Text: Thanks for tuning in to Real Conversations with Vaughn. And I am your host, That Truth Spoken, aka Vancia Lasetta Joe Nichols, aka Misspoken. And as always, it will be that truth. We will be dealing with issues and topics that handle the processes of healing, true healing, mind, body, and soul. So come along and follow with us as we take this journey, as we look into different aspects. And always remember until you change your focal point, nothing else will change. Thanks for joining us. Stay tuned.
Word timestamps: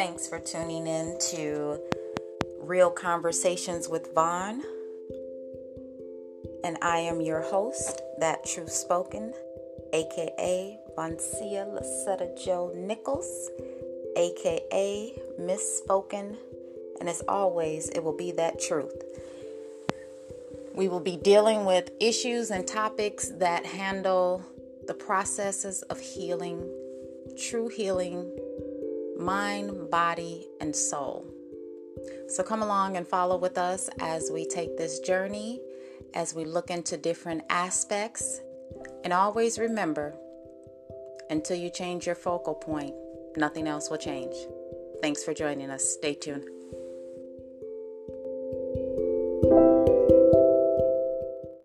Thanks 0.00 0.26
for 0.26 0.38
tuning 0.38 0.86
in 0.86 1.18
to 1.32 1.78
Real 2.58 2.88
Conversations 2.88 3.86
with 3.86 4.14
Vaughn. 4.14 4.62
And 6.64 6.78
I 6.80 7.00
am 7.00 7.20
your 7.20 7.42
host, 7.42 8.00
That 8.18 8.46
Truth 8.46 8.72
Spoken, 8.72 9.34
aka 9.92 10.78
Vancia 10.96 11.66
Lasetta 11.66 12.42
Joe 12.42 12.72
Nichols, 12.74 13.50
aka 14.16 15.12
Misspoken. 15.38 16.34
And 16.98 17.06
as 17.06 17.22
always, 17.28 17.90
it 17.90 18.02
will 18.02 18.16
be 18.16 18.32
that 18.32 18.58
truth. 18.58 19.02
We 20.74 20.88
will 20.88 21.00
be 21.00 21.18
dealing 21.18 21.66
with 21.66 21.90
issues 22.00 22.50
and 22.50 22.66
topics 22.66 23.28
that 23.32 23.66
handle 23.66 24.46
the 24.86 24.94
processes 24.94 25.82
of 25.82 26.00
healing, 26.00 26.66
true 27.36 27.68
healing, 27.68 28.32
mind, 29.20 29.90
body, 29.90 30.48
and 30.60 30.74
soul. 30.74 31.26
So 32.28 32.42
come 32.42 32.62
along 32.62 32.96
and 32.96 33.06
follow 33.06 33.36
with 33.36 33.58
us 33.58 33.88
as 34.00 34.30
we 34.32 34.46
take 34.46 34.76
this 34.76 35.00
journey, 35.00 35.60
as 36.14 36.34
we 36.34 36.44
look 36.44 36.70
into 36.70 36.96
different 36.96 37.42
aspects. 37.50 38.40
And 39.04 39.12
always 39.12 39.58
remember 39.58 40.14
until 41.28 41.56
you 41.56 41.70
change 41.70 42.06
your 42.06 42.14
focal 42.14 42.54
point, 42.54 42.94
nothing 43.36 43.66
else 43.68 43.90
will 43.90 43.98
change. 43.98 44.34
Thanks 45.02 45.24
for 45.24 45.34
joining 45.34 45.70
us. 45.70 45.84
Stay 45.84 46.14
tuned. 46.14 46.59